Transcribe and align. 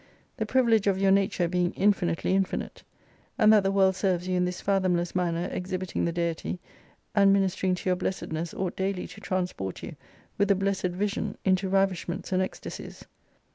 The 0.37 0.47
privilege 0.47 0.87
of 0.87 0.97
your 0.97 1.11
nature 1.11 1.47
being 1.47 1.73
infinitely 1.73 2.33
infinite. 2.33 2.81
And 3.37 3.53
that 3.53 3.61
the 3.61 3.71
world 3.71 3.95
serves 3.95 4.27
you 4.27 4.35
in 4.35 4.45
this 4.45 4.59
fathomless 4.59 5.13
manner, 5.13 5.47
exhibiting 5.51 6.05
the 6.05 6.11
Deity, 6.11 6.59
and 7.13 7.31
ministering 7.31 7.75
to 7.75 7.89
your 7.91 7.95
blessedness, 7.97 8.51
ought 8.55 8.75
daily 8.75 9.05
to 9.05 9.21
transport 9.21 9.83
you 9.83 9.95
with 10.39 10.49
a 10.49 10.55
blessed 10.55 10.87
vision, 10.87 11.37
into 11.45 11.69
ravish 11.69 12.07
ments 12.07 12.31
and 12.31 12.41
ecstasies. 12.41 13.05